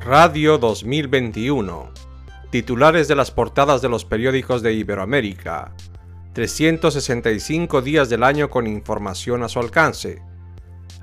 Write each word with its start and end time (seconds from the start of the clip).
Radio 0.00 0.58
2021. 0.58 1.90
Titulares 2.50 3.08
de 3.08 3.16
las 3.16 3.32
portadas 3.32 3.82
de 3.82 3.88
los 3.88 4.04
periódicos 4.04 4.62
de 4.62 4.72
Iberoamérica. 4.72 5.74
365 6.34 7.82
días 7.82 8.08
del 8.08 8.22
año 8.22 8.48
con 8.48 8.68
información 8.68 9.42
a 9.42 9.48
su 9.48 9.58
alcance. 9.58 10.22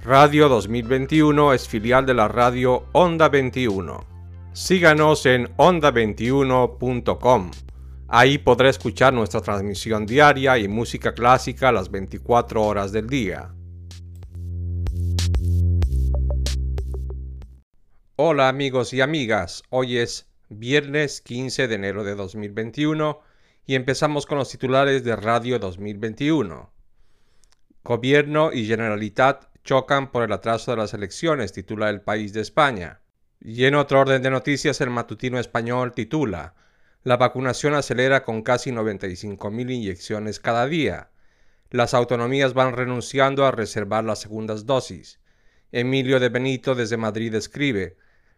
Radio 0.02 0.47
2021 0.47 1.52
es 1.52 1.68
filial 1.68 2.05
de 2.05 2.13
la 2.13 2.29
radio 2.29 2.86
Onda 2.93 3.27
21. 3.27 4.05
Síganos 4.54 5.25
en 5.25 5.54
onda21.com. 5.57 7.52
Ahí 8.07 8.38
podrá 8.38 8.70
escuchar 8.70 9.14
nuestra 9.14 9.41
transmisión 9.41 10.05
diaria 10.05 10.57
y 10.57 10.70
música 10.70 11.14
clásica 11.14 11.73
las 11.73 11.91
24 11.91 12.64
horas 12.64 12.93
del 12.93 13.07
día. 13.07 13.54
Hola 18.18 18.47
amigos 18.47 18.93
y 18.93 19.01
amigas, 19.01 19.64
hoy 19.69 19.97
es 19.97 20.29
viernes 20.47 21.19
15 21.19 21.68
de 21.68 21.75
enero 21.75 22.05
de 22.05 22.15
2021 22.15 23.19
y 23.65 23.75
empezamos 23.75 24.25
con 24.25 24.38
los 24.38 24.50
titulares 24.50 25.04
de 25.04 25.18
Radio 25.18 25.60
2021. 25.60 26.71
Gobierno 27.83 28.54
y 28.54 28.68
Generalitat 28.68 29.50
chocan 29.65 30.14
por 30.14 30.24
el 30.24 30.32
atraso 30.32 30.71
de 30.71 30.78
las 30.78 30.93
elecciones, 30.93 31.51
titula 31.51 31.89
El 31.89 32.00
País 32.00 32.31
de 32.31 32.39
España. 32.39 33.02
Y 33.41 33.66
en 33.66 33.75
otro 33.75 34.00
orden 34.00 34.22
de 34.22 34.30
noticias, 34.30 34.80
el 34.80 34.91
matutino 34.91 35.38
español 35.38 35.91
titula 35.91 36.53
La 37.03 37.17
vacunación 37.17 37.73
acelera 37.73 38.23
con 38.23 38.44
casi 38.44 38.72
95.000 38.72 39.72
inyecciones 39.73 40.39
cada 40.39 40.67
día. 40.67 41.09
Las 41.69 41.94
autonomías 41.94 42.53
van 42.53 42.77
renunciando 42.77 43.45
a 43.45 43.52
reservar 43.52 44.05
las 44.05 44.22
segundas 44.22 44.66
dosis. 44.66 45.19
Emilio 45.73 46.22
de 46.22 46.30
Benito 46.30 46.75
desde 46.75 46.95
Madrid 46.95 47.36
escribe 47.36 47.97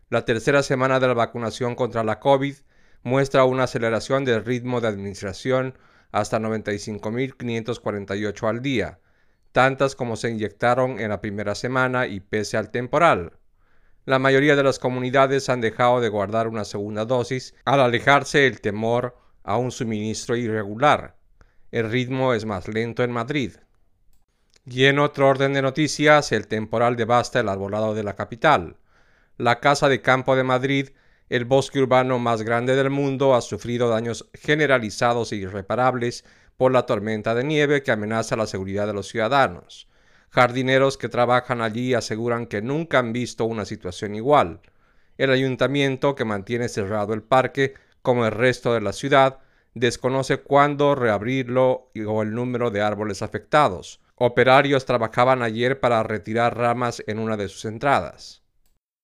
la 0.10 0.24
tercera 0.24 0.64
semana 0.64 1.02
de 1.02 1.08
la 1.08 1.14
vacunación 1.14 1.76
contra 1.76 2.02
la 2.04 2.20
COVID 2.20 2.56
muestra 3.04 3.44
una 3.44 3.64
aceleración 3.64 4.24
del 4.24 4.46
ritmo 4.46 4.80
de 4.80 4.88
administración 4.88 5.78
hasta 6.12 6.40
95.548 6.40 8.48
al 8.48 8.62
día, 8.62 9.00
tantas 9.52 9.96
como 9.96 10.16
se 10.16 10.30
inyectaron 10.30 11.00
en 11.00 11.10
la 11.10 11.20
primera 11.20 11.56
semana 11.56 12.08
y 12.08 12.22
pese 12.22 12.56
al 12.56 12.72
temporal. 12.72 13.34
La 14.06 14.20
mayoría 14.20 14.56
de 14.56 14.64
las 14.64 14.80
comunidades 14.80 15.50
han 15.50 15.60
dejado 15.60 16.00
de 16.00 16.08
guardar 16.08 16.48
una 16.48 16.64
segunda 16.64 17.04
dosis 17.04 17.54
al 17.66 17.82
alejarse 17.82 18.48
el 18.48 18.62
temor 18.62 19.18
a 19.44 19.58
un 19.58 19.72
suministro 19.72 20.38
irregular. 20.38 21.18
El 21.72 21.92
ritmo 21.92 22.34
es 22.34 22.46
más 22.46 22.70
lento 22.70 23.04
en 23.04 23.12
Madrid. 23.12 23.58
Y 24.66 24.86
en 24.86 25.00
otro 25.00 25.28
orden 25.28 25.52
de 25.52 25.62
noticias, 25.62 26.32
el 26.32 26.48
temporal 26.48 26.96
devasta 26.96 27.42
el 27.42 27.50
arbolado 27.50 27.94
de 27.94 28.04
la 28.04 28.16
capital. 28.16 28.78
La 29.40 29.60
Casa 29.60 29.88
de 29.88 30.02
Campo 30.02 30.36
de 30.36 30.44
Madrid, 30.44 30.90
el 31.30 31.46
bosque 31.46 31.80
urbano 31.80 32.18
más 32.18 32.42
grande 32.42 32.76
del 32.76 32.90
mundo, 32.90 33.36
ha 33.36 33.42
sufrido 33.42 33.88
daños 33.88 34.28
generalizados 34.34 35.32
e 35.32 35.36
irreparables 35.36 36.26
por 36.58 36.72
la 36.72 36.88
tormenta 36.88 37.36
de 37.36 37.44
nieve 37.44 37.84
que 37.84 37.92
amenaza 37.92 38.36
la 38.36 38.48
seguridad 38.48 38.88
de 38.88 38.94
los 38.94 39.10
ciudadanos. 39.10 39.88
Jardineros 40.32 40.98
que 40.98 41.08
trabajan 41.08 41.62
allí 41.62 41.94
aseguran 41.94 42.48
que 42.48 42.64
nunca 42.64 42.98
han 42.98 43.14
visto 43.14 43.46
una 43.46 43.66
situación 43.66 44.16
igual. 44.16 44.60
El 45.20 45.30
ayuntamiento, 45.30 46.16
que 46.16 46.26
mantiene 46.26 46.68
cerrado 46.68 47.14
el 47.14 47.22
parque, 47.22 47.76
como 48.02 48.26
el 48.26 48.32
resto 48.32 48.74
de 48.74 48.82
la 48.82 48.92
ciudad, 48.92 49.38
desconoce 49.76 50.38
cuándo 50.38 50.96
reabrirlo 50.96 51.92
o 52.08 52.24
el 52.24 52.34
número 52.34 52.72
de 52.72 52.82
árboles 52.82 53.22
afectados. 53.22 54.02
Operarios 54.16 54.86
trabajaban 54.86 55.44
ayer 55.44 55.80
para 55.80 56.02
retirar 56.02 56.58
ramas 56.58 57.04
en 57.06 57.20
una 57.20 57.38
de 57.38 57.50
sus 57.50 57.66
entradas. 57.66 58.47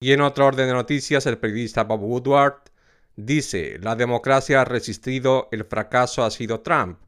Y 0.00 0.12
en 0.12 0.20
otro 0.20 0.46
orden 0.46 0.66
de 0.66 0.72
noticias, 0.72 1.26
el 1.26 1.38
periodista 1.38 1.84
Bob 1.84 2.02
Woodward 2.02 2.62
dice, 3.16 3.78
la 3.80 3.96
democracia 3.96 4.60
ha 4.60 4.64
resistido, 4.64 5.48
el 5.52 5.64
fracaso 5.64 6.24
ha 6.24 6.30
sido 6.30 6.60
Trump. 6.60 6.98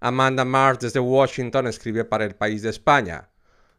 Amanda 0.00 0.44
Mars 0.44 0.80
desde 0.80 1.00
Washington 1.00 1.66
escribe 1.66 2.04
para 2.04 2.24
el 2.24 2.34
país 2.34 2.62
de 2.62 2.70
España. 2.70 3.28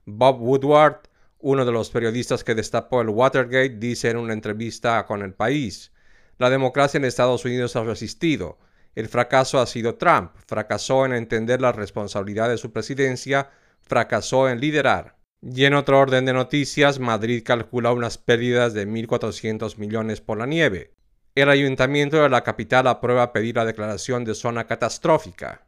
Bob 0.06 0.42
Woodward, 0.42 1.02
uno 1.40 1.66
de 1.66 1.72
los 1.72 1.90
periodistas 1.90 2.44
que 2.44 2.56
destapó 2.56 3.02
el 3.02 3.10
Watergate, 3.10 3.78
dice 3.78 4.12
en 4.12 4.18
una 4.18 4.34
entrevista 4.34 5.06
con 5.06 5.22
el 5.24 5.34
país, 5.34 5.92
la 6.38 6.50
democracia 6.50 6.98
en 6.98 7.06
Estados 7.06 7.44
Unidos 7.46 7.76
ha 7.76 7.84
resistido. 7.84 8.60
El 8.96 9.08
fracaso 9.08 9.60
ha 9.60 9.66
sido 9.66 9.96
Trump. 9.96 10.32
Fracasó 10.48 11.06
en 11.06 11.14
entender 11.14 11.62
la 11.62 11.72
responsabilidad 11.72 12.50
de 12.50 12.58
su 12.58 12.72
presidencia, 12.72 13.50
fracasó 13.82 14.50
en 14.50 14.60
liderar. 14.60 15.21
Y 15.44 15.66
en 15.66 15.74
otro 15.74 15.98
orden 15.98 16.26
de 16.26 16.34
noticias, 16.34 17.00
Madrid 17.00 17.42
calcula 17.44 17.92
unas 17.92 18.20
pérdidas 18.20 18.76
de 18.76 18.88
1.400 18.88 19.78
millones 19.78 20.22
por 20.22 20.38
la 20.38 20.46
nieve. 20.46 20.92
El 21.34 21.50
ayuntamiento 21.50 22.22
de 22.22 22.30
la 22.30 22.44
capital 22.44 22.86
aprueba 22.86 23.34
pedir 23.34 23.56
la 23.56 23.66
declaración 23.66 24.24
de 24.24 24.36
zona 24.36 24.68
catastrófica. 24.68 25.66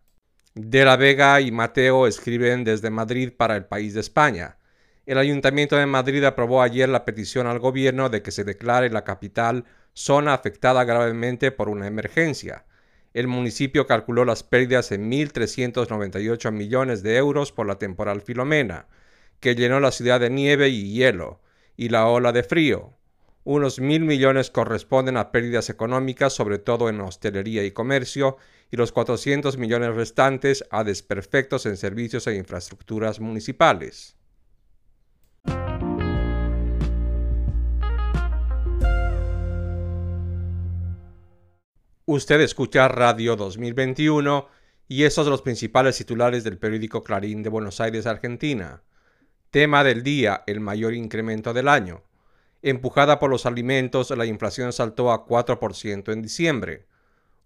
De 0.54 0.86
la 0.86 0.96
Vega 0.96 1.42
y 1.42 1.52
Mateo 1.52 2.06
escriben 2.06 2.64
desde 2.64 2.92
Madrid 2.92 3.32
para 3.36 3.56
el 3.56 3.66
país 3.66 3.96
de 3.96 4.02
España. 4.02 4.58
El 5.08 5.18
ayuntamiento 5.18 5.76
de 5.76 5.88
Madrid 5.88 6.24
aprobó 6.24 6.62
ayer 6.62 6.88
la 6.88 7.04
petición 7.04 7.48
al 7.48 7.58
gobierno 7.58 8.10
de 8.10 8.22
que 8.22 8.30
se 8.30 8.44
declare 8.44 8.92
la 8.92 9.04
capital 9.04 9.66
zona 9.94 10.36
afectada 10.36 10.84
gravemente 10.84 11.52
por 11.52 11.68
una 11.68 11.88
emergencia. 11.88 12.66
El 13.16 13.28
municipio 13.28 13.88
calculó 13.88 14.24
las 14.24 14.44
pérdidas 14.44 14.92
en 14.92 15.10
1.398 15.10 16.52
millones 16.52 17.02
de 17.02 17.18
euros 17.18 17.52
por 17.52 17.66
la 17.66 17.80
temporal 17.80 18.22
Filomena 18.22 18.86
que 19.44 19.56
llenó 19.56 19.82
la 19.82 19.92
ciudad 19.92 20.22
de 20.22 20.30
nieve 20.30 20.70
y 20.70 20.94
hielo, 20.94 21.42
y 21.76 21.90
la 21.90 22.08
ola 22.08 22.32
de 22.32 22.44
frío. 22.44 22.94
Unos 23.44 23.82
mil 23.82 24.06
millones 24.06 24.50
corresponden 24.50 25.18
a 25.18 25.34
pérdidas 25.34 25.70
económicas, 25.70 26.32
sobre 26.32 26.60
todo 26.60 26.88
en 26.88 27.02
hostelería 27.02 27.66
y 27.66 27.72
comercio, 27.72 28.38
y 28.72 28.78
los 28.78 28.94
400 28.94 29.58
millones 29.58 29.96
restantes 29.96 30.64
a 30.72 30.86
desperfectos 30.86 31.66
en 31.66 31.76
servicios 31.76 32.26
e 32.28 32.36
infraestructuras 32.36 33.20
municipales. 33.20 34.16
Usted 42.06 42.40
escucha 42.40 42.88
Radio 42.88 43.36
2021 43.36 44.48
y 44.88 45.04
estos 45.04 45.26
son 45.26 45.32
los 45.32 45.42
principales 45.42 45.98
titulares 45.98 46.46
del 46.46 46.58
periódico 46.58 47.04
Clarín 47.04 47.44
de 47.44 47.50
Buenos 47.50 47.82
Aires, 47.82 48.06
Argentina. 48.06 48.82
Tema 49.54 49.84
del 49.84 50.02
día, 50.02 50.44
el 50.48 50.62
mayor 50.62 50.96
incremento 50.96 51.54
del 51.54 51.68
año. 51.68 52.02
Empujada 52.64 53.20
por 53.20 53.30
los 53.30 53.46
alimentos, 53.46 54.10
la 54.10 54.26
inflación 54.26 54.74
saltó 54.74 55.12
a 55.12 55.28
4% 55.28 56.12
en 56.12 56.24
diciembre. 56.24 56.88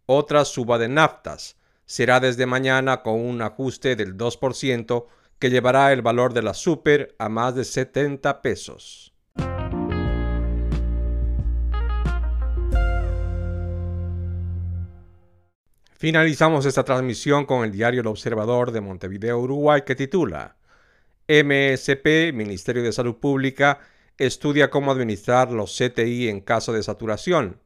Otra 0.05 0.45
suba 0.45 0.77
de 0.77 0.87
naftas. 0.87 1.57
Será 1.85 2.21
desde 2.21 2.45
mañana 2.45 3.01
con 3.01 3.19
un 3.19 3.41
ajuste 3.41 3.97
del 3.97 4.15
2% 4.15 5.05
que 5.37 5.49
llevará 5.49 5.91
el 5.91 6.01
valor 6.01 6.31
de 6.31 6.43
la 6.43 6.53
super 6.53 7.13
a 7.19 7.27
más 7.27 7.55
de 7.55 7.65
70 7.65 8.41
pesos. 8.41 9.13
Finalizamos 15.97 16.65
esta 16.65 16.85
transmisión 16.85 17.45
con 17.45 17.65
el 17.65 17.73
diario 17.73 17.99
El 17.99 18.07
Observador 18.07 18.71
de 18.71 18.79
Montevideo, 18.79 19.39
Uruguay, 19.39 19.81
que 19.85 19.95
titula 19.95 20.56
MSP, 21.27 22.31
Ministerio 22.33 22.83
de 22.83 22.93
Salud 22.93 23.17
Pública, 23.17 23.79
estudia 24.17 24.69
cómo 24.69 24.91
administrar 24.91 25.51
los 25.51 25.77
CTI 25.77 26.29
en 26.29 26.39
caso 26.39 26.71
de 26.71 26.83
saturación. 26.83 27.59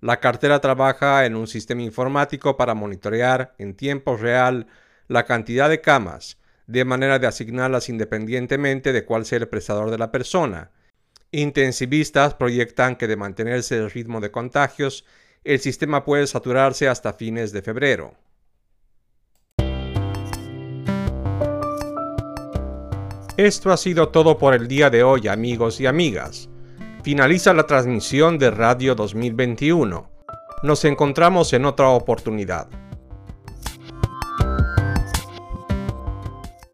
La 0.00 0.18
cartera 0.18 0.60
trabaja 0.60 1.26
en 1.26 1.36
un 1.36 1.46
sistema 1.46 1.82
informático 1.82 2.56
para 2.56 2.74
monitorear 2.74 3.54
en 3.58 3.74
tiempo 3.74 4.16
real 4.16 4.66
la 5.08 5.26
cantidad 5.26 5.68
de 5.68 5.82
camas, 5.82 6.38
de 6.66 6.84
manera 6.84 7.18
de 7.18 7.26
asignarlas 7.26 7.90
independientemente 7.90 8.92
de 8.92 9.04
cuál 9.04 9.26
sea 9.26 9.38
el 9.38 9.48
prestador 9.48 9.90
de 9.90 9.98
la 9.98 10.10
persona. 10.10 10.70
Intensivistas 11.32 12.34
proyectan 12.34 12.96
que 12.96 13.08
de 13.08 13.16
mantenerse 13.16 13.76
el 13.76 13.90
ritmo 13.90 14.20
de 14.20 14.30
contagios, 14.30 15.04
el 15.44 15.60
sistema 15.60 16.04
puede 16.04 16.26
saturarse 16.26 16.88
hasta 16.88 17.12
fines 17.12 17.52
de 17.52 17.62
febrero. 17.62 18.16
Esto 23.38 23.72
ha 23.72 23.78
sido 23.78 24.10
todo 24.10 24.36
por 24.36 24.52
el 24.52 24.68
día 24.68 24.90
de 24.90 25.02
hoy 25.02 25.26
amigos 25.26 25.80
y 25.80 25.86
amigas. 25.86 26.50
Finaliza 27.02 27.54
la 27.54 27.66
transmisión 27.66 28.36
de 28.36 28.50
Radio 28.50 28.94
2021. 28.94 30.10
Nos 30.62 30.84
encontramos 30.84 31.54
en 31.54 31.64
otra 31.64 31.88
oportunidad. 31.88 32.68